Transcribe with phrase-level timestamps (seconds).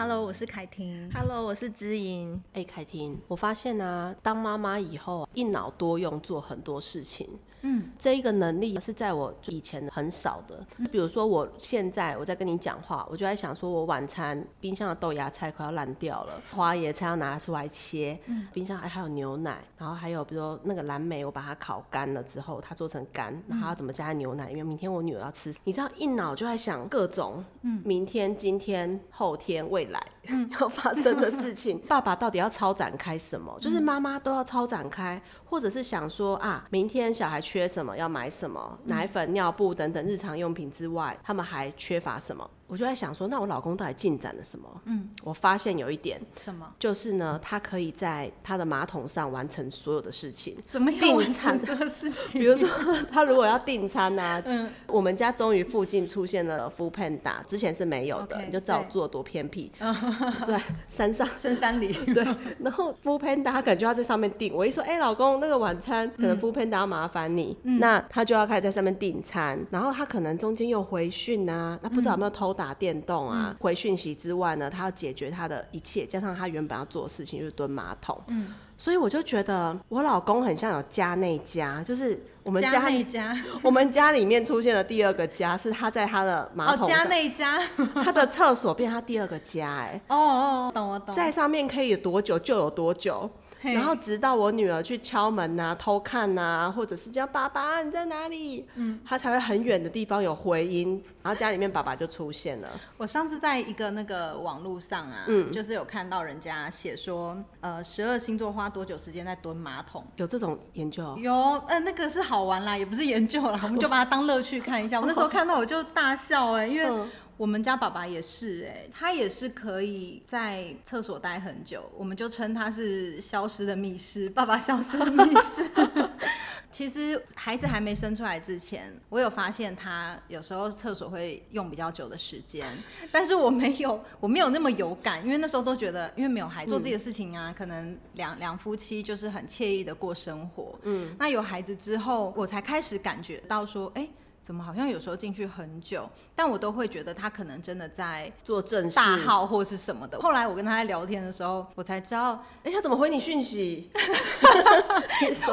[0.00, 1.10] Hello，我是凯婷。
[1.12, 2.40] Hello，我是知音。
[2.52, 7.28] 哎、欸，凯婷，我发现啊，当妈妈以后，一脑多用，做很多事情。
[7.62, 10.64] 嗯，这一个能力是在我以前很少的。
[10.90, 18.18] 比如说，我现在我在跟你讲话，我就在想，说我晚餐冰箱的豆芽菜快要烂掉了，花椰菜要拿出来切。
[18.26, 24.50] 嗯，冰箱还还有牛奶，然后还有比如说那个蓝莓，我把它烤干了之后，它做成干，然后要怎么加在牛奶？
[24.50, 30.00] 因为明天我女儿要吃，你知道，一脑就在想各种，嗯，明天、今天、后天、未来。
[30.60, 33.56] 要发生的事情， 爸爸到底要超展开什么？
[33.58, 42.50] 就是妈妈都要超展开，或者是想说啊，明天小孩缺什么要买什么，奶粉、尿布等等日常用品之外，他们还缺乏什么？
[42.68, 44.68] 我就在想说，那我老公到底进展了什么？
[44.84, 46.70] 嗯，我发现有一点，什么？
[46.78, 50.54] 就是呢，他可以在他的马桶上完成所有的事情。
[50.66, 52.38] 怎么样完成所有事情？
[52.42, 52.68] 比如说，
[53.10, 59.72] 他如果要订餐啊，嗯，我们家终于附近出现了 Foodpanda，之前是没有的，你就知道我住得多偏僻，
[60.44, 61.92] 住在山上深山里。
[62.12, 62.22] 对，
[62.60, 64.54] 然后 Foodpanda 他可能就要在上面订。
[64.54, 69.58] 我一说，哎，老公，那个晚餐可能 Foodpanda 要麻烦你，那他就要开始在上面订餐。
[69.70, 78.20] 然后他可能中间又回讯啊，那不知道有没有偷打电动啊，嗯、回讯息之外呢，他要解决他的一切，加上他原本要做的事情就是蹲马桶。
[78.26, 87.62] 嗯，所以我就觉得我老公很像有家内家，就是我们家内家， 我们家里面出现的第二个家，是他在他的马桶上，家内家，
[88.02, 93.30] 他的厕所变他第二个家，哎，哦哦，懂我懂，在上面可以有多久就有多久。
[93.62, 102.68] 然后直到我女儿去敲门呐、啊、偷看呐、啊，或者是叫爸爸你在哪里，嗯，她才会很远的地方有回音，然后家里面爸爸就出现了。
[102.96, 110.04] 我上次在一个那个网络上啊，嗯，就是有看到人家写说，呃，十二星座花多久时间在蹲马桶？
[110.16, 111.16] 有这种研究？
[111.18, 111.34] 有，
[111.68, 115.00] 呃，那个是好玩啦，也不是研究啦，我们就把它当乐趣看一下。
[115.00, 117.08] 我那时候 看到我就大笑哎、欸，因为。
[117.38, 125.70] 嗯我们家爸爸也是哎、欸，他也是可以在厕所待很久，我们就称他是消失的密室，爸爸消失的密室。
[126.72, 132.66] 其实孩子还没生出来之前，我有发现他有时候厕所会用比较久的时间，
[133.12, 140.76] 但是我没有，我没有那么有感，因为那时候都觉得，因为没有孩子做自己的事情啊，可能两两夫妻就是很惬意的过生活。
[140.82, 144.10] 嗯，那有孩子之后，我才开始感觉到说，哎、欸。
[144.48, 150.18] 怎么好像有时候进去很久，但我都会觉得他可能真的在做正事、大号或是什么的。
[150.22, 152.32] 后来我跟他在聊天的时候，我才知道，
[152.64, 153.90] 哎、欸，他怎么回你讯息？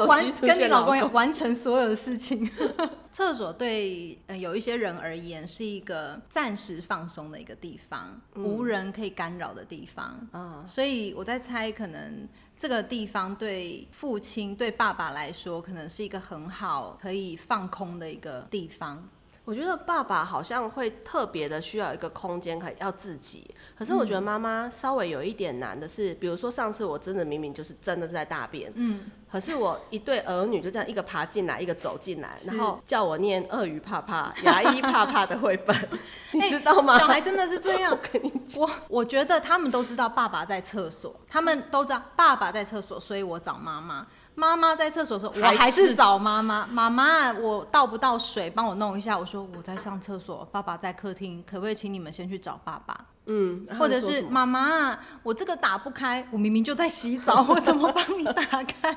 [0.06, 2.50] 完跟你老公完成所有的事情。
[3.16, 10.28] 厕所对、呃、有一些人而言是一个暂时放松的一个地方，嗯、无人可以干扰的地方。
[10.34, 12.28] 嗯，所以我在猜，可能。
[12.58, 19.06] 这个地方对父亲、对爸爸来说，可能是一个很好可以放空的一个地方。
[19.46, 23.48] 我觉得爸爸好像会特别的需要一个空间，可以要自己。
[23.78, 35.76] 可是我觉得妈妈稍微有一点难的是，比如说上次我真的明明就是真的是在大便，嗯，可是我一对儿女就这样一个爬进来，一个走进来，然后叫我念鳄鱼怕怕、牙医怕怕的绘本，
[36.34, 36.98] 你知道吗？
[36.98, 37.92] 小孩真的是这样。
[37.94, 44.04] 我跟你讲，我我觉得他们都知道爸爸在厕所，他们都知道爸爸在厕所，所以我找妈妈。
[44.36, 46.66] 妈妈在厕所的时候，我还是找妈妈。
[46.70, 49.18] 妈妈，我倒不到水，帮我弄一下。
[49.18, 52.96] 我说我在上厕所，爸爸在客厅，可不可以请你们先去找爸爸？
[53.24, 58.96] 嗯，或者是妈妈，我这个打不开，我明明就在洗澡，我怎么帮你打开？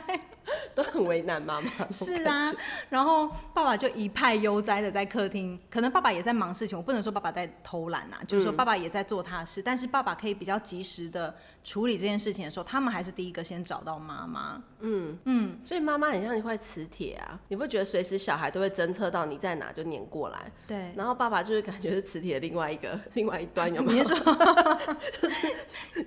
[0.75, 1.69] 都很为难妈妈。
[1.91, 2.51] 是啊，
[2.89, 14.61] 然后爸爸就一派悠哉的在客厅，可能爸爸也在忙事情，我不能说爸爸在偷懒啊，就是说爸爸也在做他的事，但是爸爸可以比较及时的处理这件事情的时候，他们还是第一个先找到妈妈。
[14.81, 20.51] 嗯嗯，所以妈妈很像一块磁铁啊，你不觉得随时小孩都会侦测到你在哪就黏过来？
[20.65, 24.03] 对，然后爸爸就是感觉是磁铁的另外一个另外一端，有没有？
[25.21, 25.47] 就是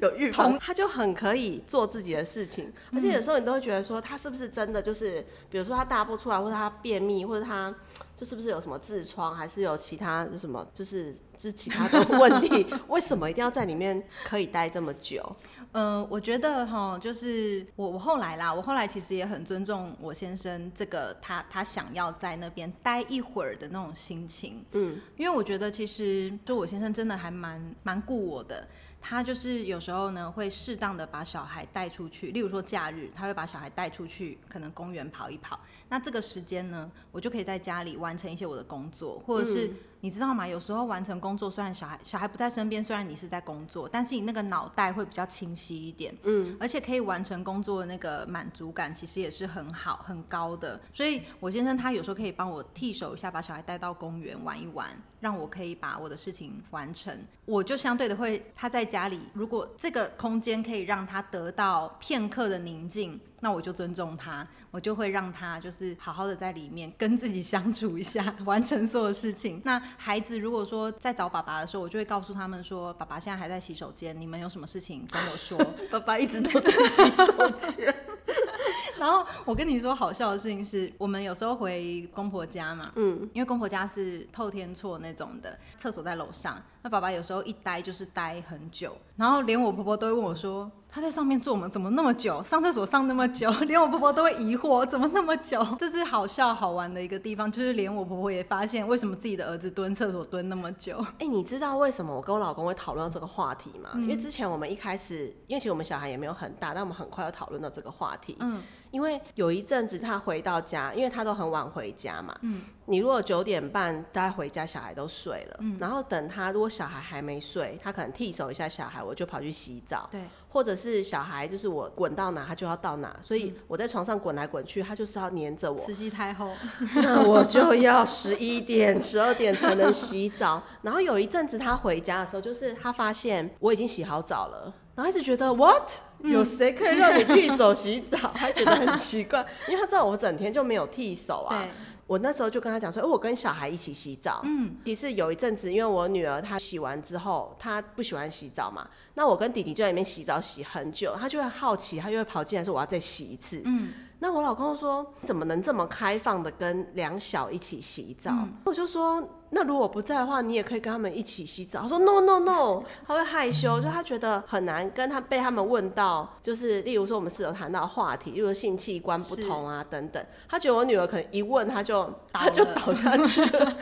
[0.01, 7.73] 有预防，他就很可以做自己的事情，而且有时候你都会觉得说他是不是真的就是，比如说他大不出来，或者他便秘，或者他
[8.17, 15.37] 就是不是有什么痔疮，还是有其他什么，就是就是其他的 问题，为什么一定要在里面可以待这么久？
[15.73, 28.67] 嗯，我觉得哈，就是我我后来啦，我后来其实也很尊重我先生这个他他想要在那边待一会儿的那种心情，嗯，因为我觉得其实就我先生真的还蛮蛮顾我的。
[29.05, 35.59] 他就是有时候呢，会适当的把小孩带出去，例如说假日，他会把小孩带出去，可能公园跑一跑。
[35.89, 39.71] 那这个时间呢，我就可以在家里完成一些我的工作，或者是
[40.05, 40.45] 你知道吗？
[40.45, 50.81] 有时候完成工作，虽然小孩小孩不在身边，虽然你是在工作，但是你那个脑袋会比较清晰一点，嗯，而且可以完成工作的那个满足感，其实也是很好很高的。
[50.93, 54.91] 所以我先生他有时候可以帮我替手一下，把小孩带到公园玩一玩，
[55.21, 57.17] 让我可以把我的事情完成。
[57.45, 63.21] 我就相对的会，他在家里，如果这个空间可以让他得到片刻的宁静。
[63.45, 69.61] 那我就尊重他，我就会让他就是好好的在里面跟自己相处一下， 完成所有事情。
[69.65, 75.59] 那孩子如果说在找爸爸的时候，我就会告诉他们说，爸爸现在还在洗手间，你们有什么事情跟我说。
[75.91, 77.93] 爸爸一直都在洗手间。
[78.97, 86.63] 然后我跟你说好笑的事情是，我们有时候回公婆家嘛，嗯，因为公婆家是透天厝那种的，厕所在楼上。
[86.83, 92.43] 那爸爸有时候一待就是待很久，然后连我婆婆都会问我说，他在上面坐我们怎么那么久？
[92.43, 95.67] 上厕所上那么久， 连我婆婆都会疑惑怎么那么久。
[95.81, 100.99] 这是好笑好玩的一个地方，就是连我婆婆也发现为什么自己的儿子蹲厕所蹲那么久。
[101.19, 103.89] 哎、欸，你知道为什么我跟我老公会讨论这个话题吗？
[103.95, 108.37] 嗯、因为之前我们一开始，因为其实我们小孩也没有很大，但我们很快就讨论到这个话题。
[108.41, 108.61] 嗯。
[108.93, 112.37] 因为有一阵子他回到家，因为他都很晚回家嘛。
[112.43, 112.63] 嗯。
[112.87, 115.57] 你如果九点半大概回家，小孩都睡了。
[115.61, 115.77] 嗯。
[115.81, 120.09] 然后等他，如果小孩还没睡，他可能替手一下小孩，我就跑去洗澡。
[120.11, 120.21] 对。
[120.49, 125.79] 或者是小孩就是我滚到哪，他就要到哪，所以我在床上滚来滚去，他就是要黏着我。
[125.79, 126.51] 慈禧太后。
[126.97, 130.63] 那我就要十一点、十二点才能洗澡。
[130.83, 135.91] 然后有一阵子他回家的时候，就是他发现我已经洗好澡了，然后一直觉得 what？
[136.25, 138.17] 有谁可以让你剃手洗澡？
[138.35, 141.67] 还觉得很奇怪， 因为他知道我整天就没有剃手啊。
[142.07, 144.43] 我那时候就跟他讲说，我跟小孩一起洗澡。
[144.45, 153.63] 嗯，其实有一阵子，因为我女儿她洗完之后，她不喜欢洗澡嘛，那我跟弟弟就在里面洗澡洗很久，他就会好奇，他就会跑进来说我要再洗一次。
[153.65, 153.93] 嗯，
[154.23, 158.31] 那我老公说怎么能这么开放的跟两小一起洗澡？
[158.31, 159.29] 嗯，我就说。
[159.55, 161.83] 那如果不在的话，你也可以跟他们一起洗澡。
[161.83, 170.25] 他说 no no no，他会害羞，就他觉得很难跟他被他们问到，就是例如说我们是有谈到话题，例如性器官不同啊等等。
[170.49, 173.77] 他觉得我女儿可能一问他就 他就倒下去了，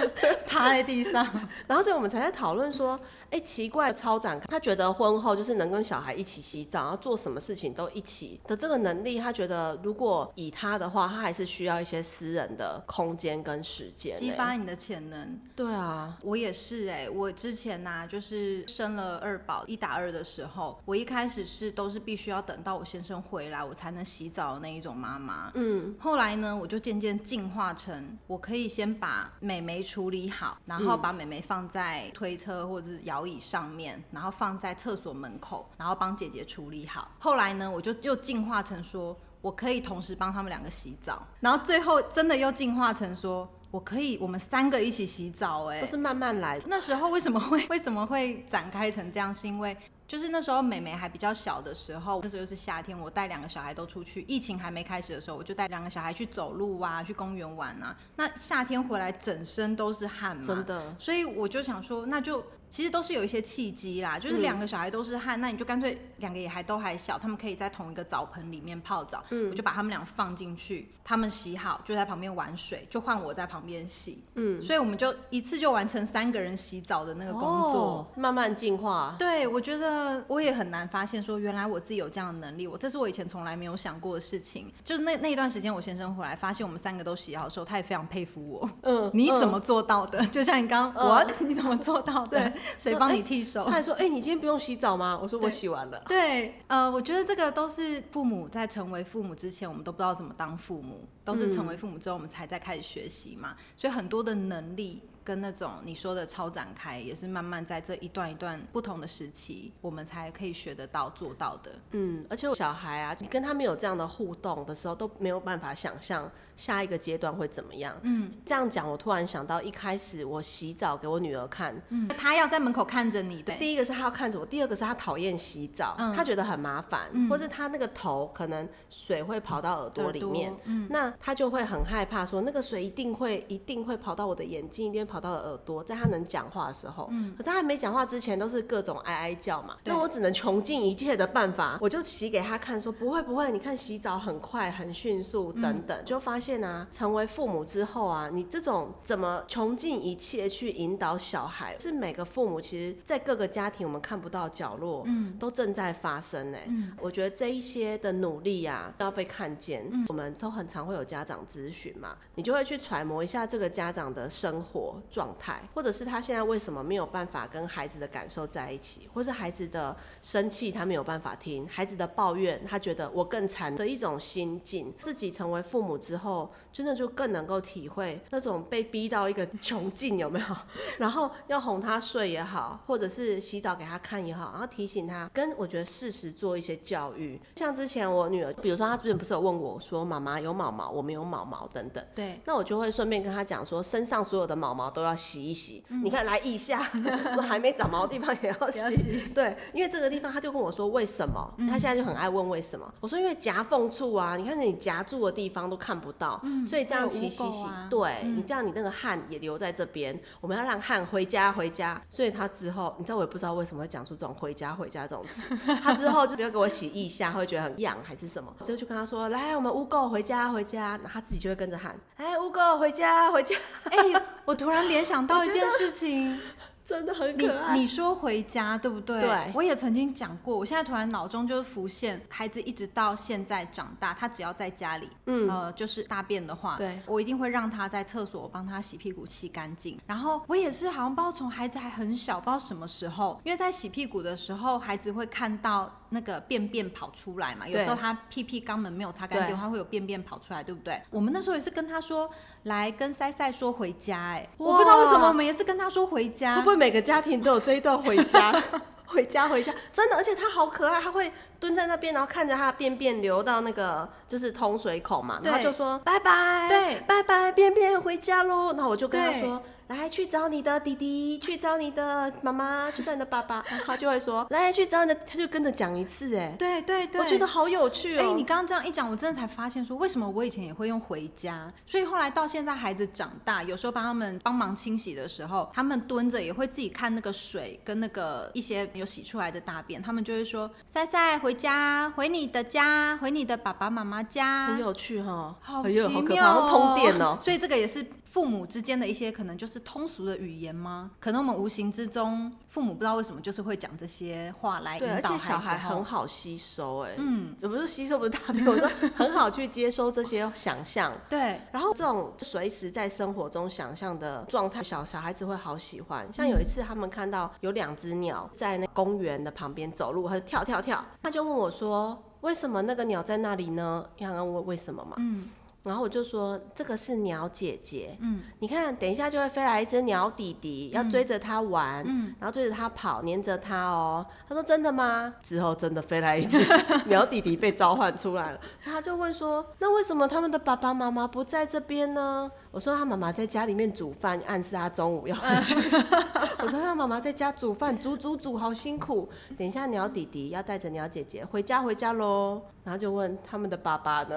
[0.45, 1.25] 趴在地上。
[1.69, 15.41] 然后所以我们才在讨论说，哎、欸，奇怪，超展开，他觉得婚后就是能跟小孩一起洗澡，然后做什么事情都一起的这个能力，他觉得如果以他的话，他还是需要一些私人的空间跟时间，激发你的潜能。
[15.55, 25.51] 对啊，我也是哎、欸，我之前呐、啊，就是生了二宝一打二的时候，我一开始是都是必须要等到我先生回来，我才能洗澡的那一种妈妈。
[25.55, 37.11] 嗯，后来呢，我就渐渐进化成，我可以先把美眉处理好，然后把美眉放在推车或者是摇椅上面，然后放在厕所门口，然后帮姐姐处理好。
[37.19, 43.49] 后来呢，我就又进化成说，我可以同时帮他们两个洗澡，然后最后真的又进化成说。
[43.73, 46.61] 我可以，我们三个一起洗澡，哎，都是慢慢来。
[46.67, 49.33] 那时候为什么会 为什么会展开成这样？
[49.33, 49.77] 是因为
[50.09, 57.97] 就是那时候美美还比较小的时候，那时候是夏天，我带两个小孩都出去，疫情还没开始的时候，我就带两个小孩去走路啊，去公园玩啊。
[58.17, 62.45] 那夏天回来整身都是汗嘛，真的，所以我就想说，那就。
[62.71, 79.17] 其实都是有一些契机啦，就是两个小孩都是汗，嗯、那你就干脆两个也还都还小，他们可以在同一个澡盆里面泡澡，嗯、我就把他们俩放进去，他们洗好就在旁边玩水，就换我在旁边洗，嗯，所以我们就一次就完成三个人洗澡的那个工作，哦、慢慢进化。
[79.19, 84.73] 对，我觉得我也很难发现说原来我自己有这样的能力，我这是我以前从来没有想过的事情。
[84.85, 90.21] 就是那那一段时间我先生回来发现我们三个都洗好的时候，他也非常佩服我，嗯，你怎么做到的？
[90.21, 92.53] 嗯、就像你刚刚，我、嗯、 你怎么做到的？
[92.61, 93.65] 对，谁帮你剃手？
[93.65, 103.57] 他还说：“哎、欸，你今天不用洗澡吗？”我说：“我洗完了。”对，呃，我觉得这个都是父母在成为父母之前，我们都不知道怎么当父母，都是成为父母之后，我们才在开始学习嘛。
[103.59, 111.73] 嗯、所以很多的能力跟那种你说的超展开，也是慢慢在这一段一段不同的时期，我们才可以学得到做到的。
[111.93, 116.31] 嗯，而且我小孩啊，你跟他们有这样的互动的时候，都没有办法想象。
[116.57, 117.97] 下一个阶段会怎么样？
[118.03, 123.57] 嗯，这样讲，我突然想到，一开始我洗澡给我女儿看，嗯，她要在门口看着你，对。
[123.57, 146.87] 第一个是她要看着我，第二个是她讨厌洗澡，嗯，她觉得很麻烦，嗯，或是她那个头可能水会跑到耳朵里面，嗯，那她就会很害怕，说那个水一定会一定会跑到我的眼睛，一定会跑到了耳朵，在他能讲话的时候，嗯，可是他还没讲话之前都是各种哀哀叫嘛，那我只能穷尽一切的办法，我就洗给他看，说不会不会，你看洗澡很快很迅速等等，就发现啊。
[146.91, 156.59] 成为父母之后啊，你这种怎么穷尽一切去引导小孩，是每个父父母其实，在各个家庭我们看不到角落，嗯，都正在发生呢。
[156.69, 159.87] 嗯，我觉得这一些的努力啊，要被看见。
[159.93, 174.93] 嗯，我们都很常会有家长咨询嘛，你就会去揣摩一下这个家长的生活状态，或者是他现在为什么没有办法跟孩子的感受在一起，或是孩子的生气他没有办法听，孩子的抱怨他觉得我更惨的一种心境。
[175.01, 180.47] 自己成为父母之后，真的就更能够体会那种被逼到一个 穷境有没有？
[180.99, 187.41] 然后要哄他睡也好，或者是洗澡给他看也好，然后提醒他，跟我觉得适时做一些教育。
[187.57, 192.05] 像之前我女儿，比如说她之前不是有问我说，妈妈有毛毛，我没有毛毛等等。
[192.15, 192.41] 对。
[192.45, 195.85] 那我就会顺便跟她讲说，身上所有的毛毛都要洗一洗。
[195.89, 196.91] 嗯、你看来腋下，
[197.37, 198.79] 都还没长毛的地方也要洗。
[198.81, 201.53] 要洗对，因为这个地方，他就跟我说为什么？
[201.69, 202.93] 他现在就很爱问为什么。
[203.01, 212.01] 我说因为夹缝处啊，你看你夹住的地方都看不到，嗯、所以这样洗洗洗，啊、对、嗯、你这样你那个汗也留在这边，我们要让汗回家回家。
[212.09, 215.47] 所以他之后，你知道我也不知道为什么会讲出这种回家回家这种词。
[215.83, 223.57] 他之后就不要给我洗腋下，会觉得很痒还是什么，就去跟他说来我们污垢回家回家，然后他自己就会跟着喊哎污垢回家回家。
[223.85, 226.39] 哎、欸，我突然联想到一件事情。
[226.83, 227.75] 真的很可爱。
[227.75, 229.21] 你你说回家对不对？
[229.21, 229.53] 对。
[229.55, 239.97] 我也曾经讲过，我现在突然脑中就浮现，孩子一直到现在长大，他只要在家里，嗯，呃，就是大便的话，对，我一定会让他在厕所帮他洗屁股洗干净。
[240.05, 251.01] 然后我也是，好像不知道从孩子还很小，不知道什么时候，因为在洗屁股的时候，孩子会看到那个便便跑出来嘛，有时候他屁屁肛门没有擦干净，他会有便便跑出来，对不对？
[251.11, 252.31] 我们那时候也是跟他说，
[252.65, 258.53] 来跟赛赛说回家，哎，我不知道为什么我们也是跟他说回家，会不会每个家庭都有这一段回家，
[259.07, 268.73] 回家，回家，真的，而且它好可爱，它会蹲在那边，然后看着它的便便流到那个就是通水口嘛，然后就说拜拜，对，拜拜，便便回家喽。
[268.73, 269.63] 那我就跟他说。
[269.91, 278.23] 来去找你的弟弟，去找你的妈妈，去找你的爸爸， 他就会说来去找你的，他就跟着讲一次，哎，对对对，我觉得好有趣哦。
[278.23, 298.07] 哎，你刚刚这样一讲，我真的才发现说，为什么我以前也会用回家，所以后来到现在孩子长大，有时候帮他们帮忙清洗的时候，他们蹲着也会自己看那个水跟那个一些有洗出来的大便，他们就会说塞塞回家，回你的家，回你的爸爸妈妈家，很有趣哈、哦，好奇妙哦，通电哦，所以这个也是。
[298.31, 301.11] 父母之间的一些可能就是通俗的语言吗？
[301.19, 305.29] 可能我们无形之中，父母不知道为什么就是会讲这些话来引导孩子。
[305.29, 311.13] 对，而且小孩很好吸收，哎，嗯，也不是吸收，不是大便，我说很好去接收这些想象。
[311.29, 316.33] 对，然后这种随时在生活中想象的状态，小小孩子会好喜欢。
[316.33, 325.17] 像有一次他们看到有两只鸟在那公园的旁边走路，他就跳跳跳，他就问我说：“为什么那个鸟在那里呢？”要问为什么嘛？
[325.19, 325.49] 嗯。
[325.83, 334.25] 然后我就说，这个是鸟姐姐，嗯，你看，等一下就会飞来一只鸟弟弟，要追着它玩，嗯，然后追着它跑，黏着它哦。
[334.47, 335.35] 他说真的吗？
[335.43, 336.59] 之后真的飞来一只
[337.09, 342.51] 鸟弟弟被召唤出来了，他就问说，那为什么他们的爸爸妈妈不在这边呢？
[342.71, 345.75] 我说他妈妈在家里面煮饭，暗示他中午要回去。
[346.63, 349.29] 我说他妈妈在家煮饭，煮煮煮，好辛苦。
[349.57, 352.61] 等一下鸟弟弟要带着鸟姐姐回家回家喽。
[352.91, 354.37] 然后就问他们的爸爸呢？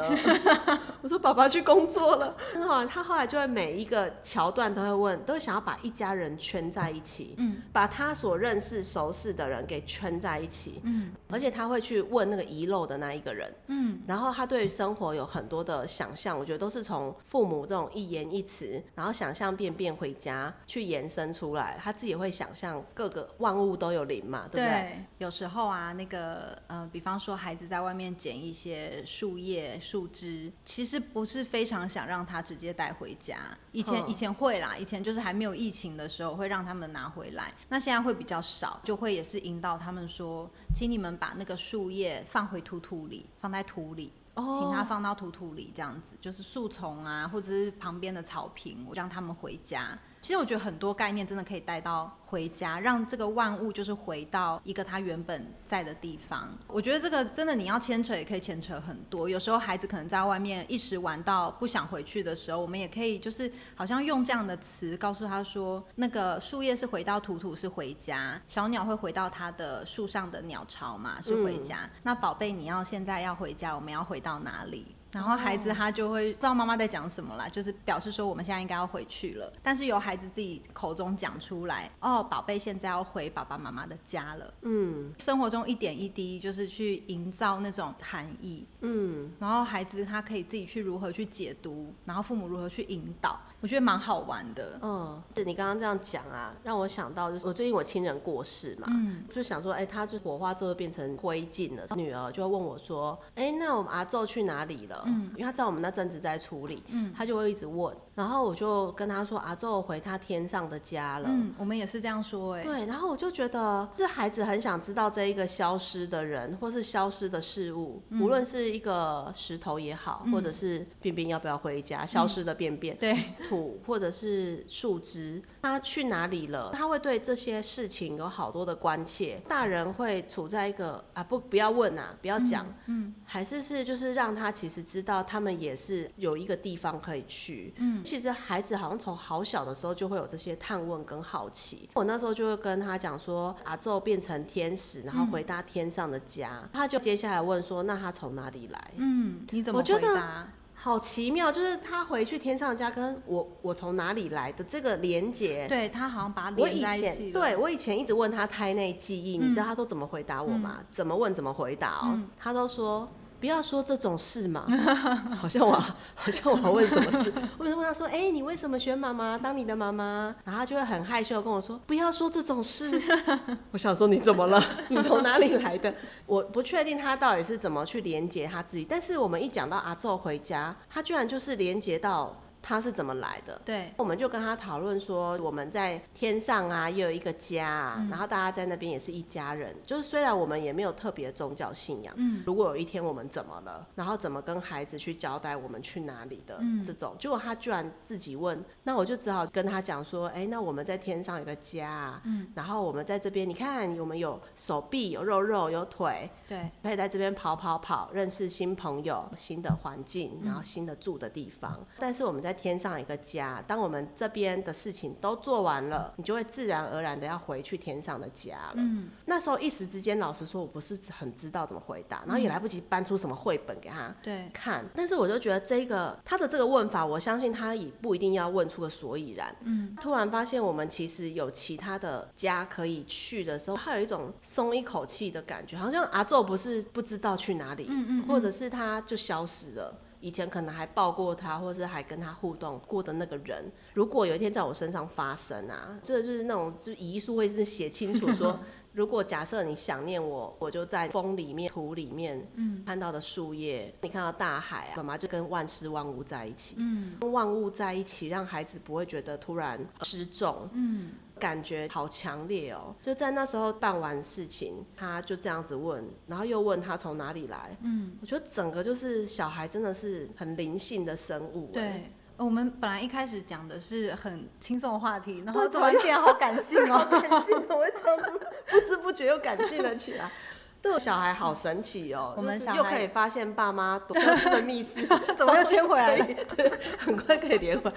[1.01, 2.37] 我说爸爸去工作了。
[2.53, 24.67] 很好，他后来就会每一个桥段都会问，都会想要把一家人圈在一起，嗯，把他所认识熟识的人给圈在一起，嗯，而且他会去问那个遗漏的那一个人，嗯，然后他对于生活有很多的想象，我觉得都是从父母这种一言一词，然后想象变变回家去延伸出来，他自己会想象各个万物都有灵嘛，对不对？
[24.67, 28.42] 对，有时候啊，那个呃，比方说孩子在外面捡。
[28.43, 33.37] 一些树叶、树枝，其实不是非常想让他直接带回家。
[33.71, 37.53] 以前以前会啦，以前就是还没有疫情的时候，会让他们拿回来。
[37.69, 49.97] 那现在会比较少，就会也是引导他们说，请你们把那个树叶放回土土里，放在土里，请他放到土土里，这样子就是树丛啊，或者是旁边的草坪，我让他们回家。
[50.23, 56.49] 其实我觉得很多概念真的可以带到回家，让这个万物就是回到一个它原本在的地方。
[56.65, 59.27] 我觉得这个真的你要牵扯也可以牵扯很多。
[59.27, 71.79] 有时候孩子可能在外面一时玩到不想回去的时候，我们也可以就是好像用这样的词告诉他说，那个树叶是回到土土是回家，小鸟会回到它的树上的鸟巢嘛，是回家。
[71.83, 74.95] 嗯、那宝贝你要现在要回家，我们要回到哪里？
[75.13, 79.53] 然后孩子他就会知道妈妈在讲什么啦，就是表示说我们现在应该要回去了。
[79.61, 84.53] 但是由孩子自己口中讲出来，哦，宝贝现在要回爸爸妈妈的家了。
[84.63, 88.65] 嗯，生活中一点一滴就是去营造那种含义。
[88.81, 94.79] 嗯，然后孩子他可以自己去如何去解读，然后父母如何去引导，我觉得蛮好玩的。
[94.81, 105.02] 嗯，对你刚刚这样讲啊，让我想到就是我最近我亲人过世嘛，嗯，就想说，哎、欸，他就火化之后变成灰烬了，女儿就会问我说，哎、欸，那我们阿昼去哪里了？
[105.05, 111.27] 嗯，因为他知道我们那阵子在处理，嗯，他就会一直问，然后我就跟他说，阿祖回他天上的家了。
[111.29, 126.69] 嗯，我们也是这样说，哎，对，然后我就觉得这孩子很想知道这一个消失的人，或是消失的事物，嗯、无论是一个石头也好，嗯、或者是便便要不要回家，消失的便便，嗯、对，土或者是树枝，他去哪里了？
[126.71, 129.41] 他会对这些事情有好多的关切。
[129.47, 134.83] 大人会处在一个啊不不要问啊，不要讲，嗯，嗯，还是是就是让他其实。
[134.93, 137.73] 知道他们也是有一个地方可以去。
[137.77, 141.89] 嗯，其实孩子好像从好小的时候就会有这些探问跟好奇。
[141.95, 146.59] 我那时候就会跟他讲说，阿宙变成天使，然后回到天上的家。
[146.61, 148.91] 嗯、他就接下来问说，那他从哪里来？
[148.97, 150.47] 嗯，你怎么回答？
[150.75, 155.67] 好奇妙，就是他回去天上的家跟我我从哪里来的这个连结。
[155.67, 160.75] 对，他好像把他我以前对我以前一直问他胎内记忆，嗯、你知道他都怎么回答我吗？
[160.79, 163.09] 嗯、怎么问怎么回答哦、他都说。
[163.43, 164.65] 不要说这种事嘛，
[165.37, 170.33] 好像我好像我问什么事， 我就问他说，哎、欸，你为什么选妈妈当你的妈妈？
[170.45, 172.89] 然后他就会很害羞跟我说，不要说这种事。
[173.71, 174.63] 我想说你怎么了？
[174.87, 175.93] 你从哪里来的？
[176.25, 182.33] 我不确定他到底是怎么去连接他自己，但是我们一讲到阿昼回家，他居然就是连接到。
[182.63, 183.61] 他是怎么来的？
[183.65, 189.75] 对，我们就跟他讨论说，我们在天上啊，也有一个家啊，嗯、然后大家在那边也是一家人。
[189.83, 211.75] 就是虽然我们也没有特别宗教信仰，嗯，如果有一天我们怎么了，然后怎么跟孩子去交代我们去哪里的、嗯、这种，结果他居然自己问，那我就只好跟他讲说，哎、欸，那我们在天上有个家啊，嗯，然后我们在这边，你看我们有手臂，有肉肉，有腿，对，可以在这边跑跑跑，认识新朋友、新的环境，然后新的住的地方。
[211.77, 218.73] 嗯、但是我们在天上一个家，当我们这边的事情都做完了，你就会自然而然的要回去天上的家了。
[218.75, 224.15] 嗯，那时候一时之间，老实说，我不是很知道怎么回答，然后也来不及搬出什么绘本给他
[224.53, 224.83] 看。
[224.83, 229.55] 对，但是我就觉得这个他的这个问法，我相信他也不一定要问出个所以然。
[229.63, 239.93] 嗯，突然发现我们其实有其他的家可以去的时候，他有一种松一口气的感觉，好像阿宙不是不知道去哪里，嗯，嗯嗯，或者是他就消失了。
[240.23, 248.57] 以前可能还抱过他，或是还跟他互动过的那个人，如果有一天在我身上发生啊，这就是那种就遗书会是写清楚说，
[248.93, 261.11] 如果假设你想念我，我就在风里面、土里面，嗯，看到的树叶，你看到大海啊，妈妈就跟万事万物在一起，嗯，跟万物在一起，让孩子不会觉得突然失重，嗯。
[261.39, 262.95] 感觉好强烈哦！
[263.01, 267.75] 就在那时候办完事情，他就这样子问，然后又问他从哪里来。
[267.81, 271.69] 嗯，我觉得整个就是小孩真的是很灵性的生物。
[271.73, 278.39] 对，我们本来一开始讲的是很轻松的话题，然后突然间好感性哦，感性怎么会这样？
[278.67, 280.29] 不知不觉又感性了起来。
[280.81, 282.33] 对，小孩好神奇哦！
[282.35, 286.17] 我们又可以发现爸妈消失的密室， 怎么又牵回来？
[286.57, 287.89] 对，很快可以连回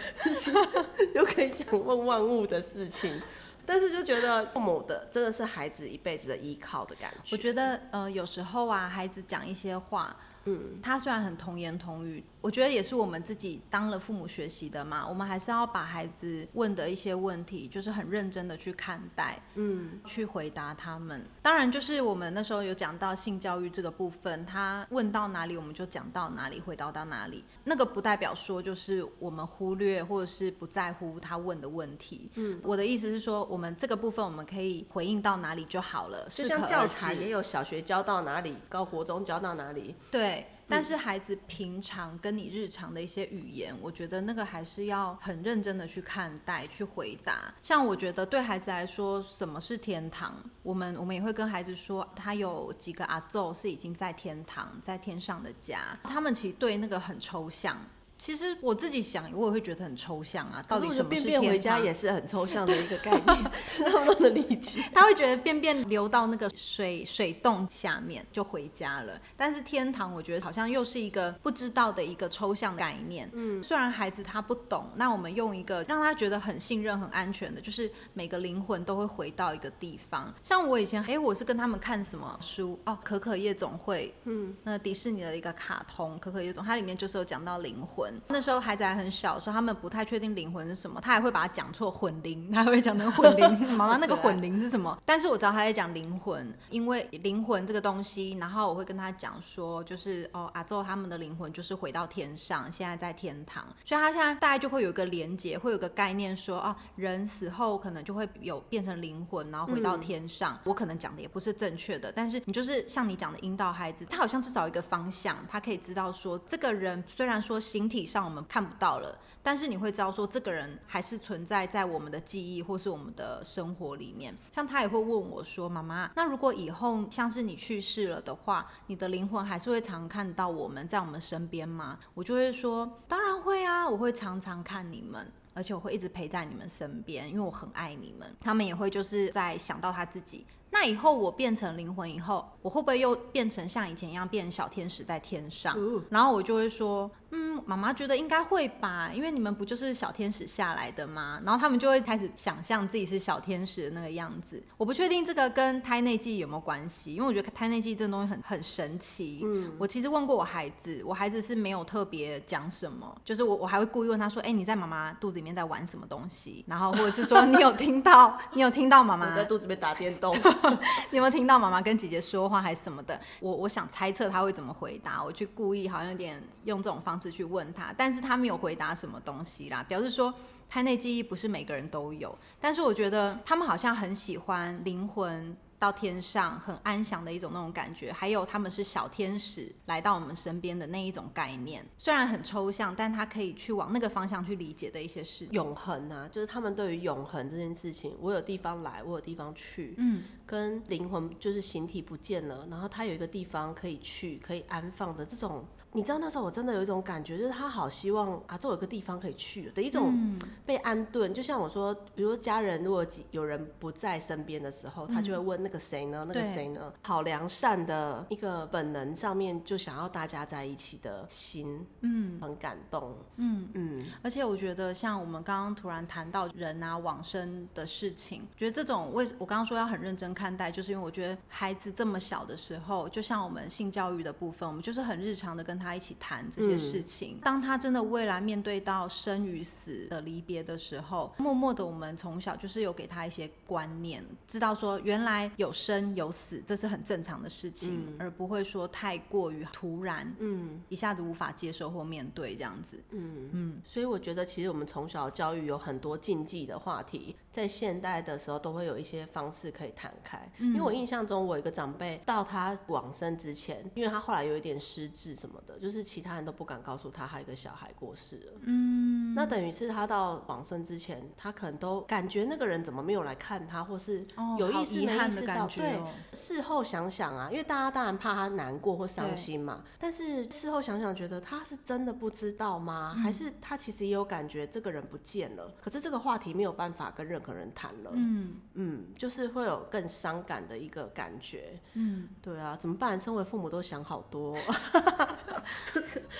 [1.14, 3.20] 又可以想问万物的事情。
[3.68, 7.34] 但是就觉得父母的真的是孩子一辈子的依靠的感觉。
[7.34, 10.14] 我觉得，呃，有时候啊，孩子讲一些话。
[10.48, 15.04] 嗯，他虽然很童言童语，我觉得也是我们自己当了父母学习的嘛。
[15.04, 21.26] 我们还是要把孩子问的一些问题，就是很认真的去看待，嗯，去回答他们。
[21.42, 27.42] 当然，就是我们那时候有讲到性教育这个部分，他问到哪里，我们就讲到哪里，回答到哪里。
[27.64, 32.30] 那个不代表说就是我们忽略或者是不在乎他问的问题。
[32.36, 36.28] 嗯，我的意思是说，我们这个部分我们可以回应到哪里就好了。
[36.30, 39.96] 就像教材也有小学教到哪里，高国中教到哪里。
[40.12, 40.46] 对。
[40.68, 47.54] 但是孩子平常跟你日常的一些语言，我觉得那个还是要很认真的去看待、去回答。
[47.62, 50.34] 像我觉得对孩子来说，什么是天堂？
[50.62, 55.96] 我们我们也会跟孩子说，他有几个阿宙是已经在天堂、在天上的家。
[56.02, 57.76] 他们其实对那个很抽象。
[58.18, 60.62] 其实我自己想，我也会觉得很抽象啊。
[60.66, 63.50] 到底什么是便便回家也是很抽象的一个概念，
[63.90, 64.82] 他们都能理解。
[64.94, 73.28] 他会觉得便便流到那个水水洞下面就回家了，但是天堂我觉得好像又是一个不知道的一个抽象概念。
[73.34, 80.32] 嗯，虽然孩子他不懂，那我们用一个让他觉得很信任、很安全的，就是每个灵魂都会回到一个地方。
[80.42, 82.78] 像我以前，哎，我是跟他们看什么书？
[82.86, 84.14] 哦，可可夜总会。
[84.24, 88.05] 嗯，那迪士尼的一个卡通《可可夜总》，它里面就是有讲到灵魂。
[88.28, 93.60] 那时候孩子还很小，说他们不太确定灵魂是什么，他还会把它讲错混灵， 他还会讲成混灵。
[93.76, 94.96] 妈妈那个混灵是什么？
[95.04, 110.54] 但是我知道他在讲灵魂，因为灵魂这个东西，然后我会跟他讲说，就是哦，阿周他们的灵魂就是回到天上，现在在天堂，所以他现在大概就会有一个连接，会有个概念说，哦，人死后可能就会有变成灵魂，然后回到天上。
[110.54, 119.18] 嗯、我可能讲的也不是正确的，但是你就是像你讲的引导孩子，他好像至少有一个方向，他可以知道说，这个人虽然说形体体上我们看不到了。
[119.42, 124.34] 但是你会知道说，这个人还是存在在我们的记忆或是我们的生活里面。
[124.52, 140.44] 像他也会问我说：“妈妈，那如果以后像是你去世了的话，你的灵魂还是会常看到我们在我们身边吗？”我就会说：“当然会啊，我会常常看你们，而且我会一直陪在你们身边，因为我很爱你们。”他们也会就是在想到他自己。
[140.78, 145.74] 那以后我变成灵魂以后，我会不会又变成像以前一样变成小天使在天上？
[146.10, 147.10] 然后我就会说。
[147.32, 151.40] 嗯，妈妈觉得应该会吧，因为你们不就是小天使下来的吗？
[151.44, 154.62] 然后他们就会开始想象自己是小天使的那个样子。
[154.76, 159.40] 我不确定这个跟胎内记忆有没有关系，因为我觉得胎内记忆这个东西很很神奇。
[159.42, 170.34] 嗯，我其实问过我孩子，我孩子是没有特别讲什么，就是我我还会故意问他说：“哎，你在妈妈肚子里面在玩什么东西？”然后或者是说你有听到 你有听到妈妈在肚子里面打电动，
[171.10, 173.20] 你有没有听到妈妈跟姐姐说话还是什么的？
[173.40, 177.30] 我我想猜测他会怎么回答，我去故意好像有点用这种方式。
[177.30, 180.32] 去问他，但是他没有回答什么东西啦，表示说
[180.68, 185.56] 胎内记忆不是每个人都有，但是我觉得他们好像很喜欢灵魂。
[185.78, 195.46] 到天上很安详的一种那种感觉，还有他们是小天使来到我们身边的那一种概念，虽然很抽象，但他可以去往那个方向去理解的一些事。
[195.50, 205.64] 永恒啊，就是他们对于永恒这件事情，我有地方来，我有地方去，嗯，跟灵魂就是形体不见了，然后他有一个地方可以去，可以安放的这种，
[205.96, 211.32] 你知道那时候我真的有一种感觉，就是他好希望啊，这有一个地方可以去的一种被安顿。
[211.32, 215.56] 就像我说，比如说家人如果有人不在身边的时候，他就会问。
[215.66, 216.22] 那个谁呢？
[216.28, 216.92] 那个谁呢？
[217.02, 224.02] 好良善的一个本能上面，就想要大家在一起的心，嗯，很感动，嗯嗯。
[224.22, 237.36] 而且我觉得，像我们刚刚突然谈到人啊往生的事情，觉得这种为我刚刚说要很认真看待，就是因为我觉得孩子这么小的时候，就像我们性教育的部分，我们就是很日常的跟他一起谈这些事情。
[237.36, 245.50] 嗯、当他真的未来面对到生与死的离别的时候，默默的我们从小就是有给他一些观念，知道说原来。
[245.56, 253.82] 有生有死，这是很正常的事情，嗯、而不会说太过于突然，嗯，一下子无法接受或面对这样子，嗯嗯。
[253.84, 260.38] 所以我觉得，其实我们从小教育有很多禁忌的话题，在现代的时候都会有一些方式可以谈开。
[260.58, 268.52] 嗯、因为我印象中，我有一个长辈到他往生之前，因为他后来有一点失智什么的，就是其他人都不敢告诉他，他一个小孩过世了。
[268.64, 274.26] 嗯，那等于是他到往生之前，他可能都感觉那个人怎么没有来看他，或是
[274.58, 275.46] 有意识没意识。
[275.46, 276.00] 感觉对，
[276.34, 279.84] 事后想想啊，因为大家当然怕他难过或伤心嘛。
[279.98, 283.14] 但是事后想想，觉得他是真的不知道吗？
[283.16, 285.72] 嗯、还是他其实也有感觉这个人不见了？
[285.80, 288.10] 可是这个话题没有办法跟任何人谈了。
[288.14, 291.80] 嗯嗯，就是会有更伤感的一个感觉。
[291.94, 293.20] 嗯，对啊，怎么办？
[293.20, 294.58] 身为父母都想好多。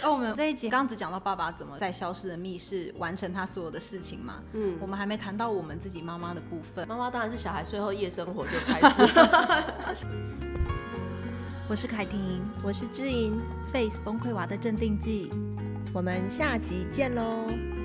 [0.02, 4.42] 那 我们这一集刚只讲到爸爸怎么在消失的密室完成他所有的事情嘛。
[4.52, 6.88] 嗯，我们还没谈到我们自己妈妈的部分。
[6.88, 9.02] 妈妈当然是小孩睡后夜生活就开始。
[11.68, 13.40] 我是凯婷，我是知莹
[13.72, 15.30] ，Face 崩溃娃的镇定剂，
[15.92, 17.75] 我们下集见喽。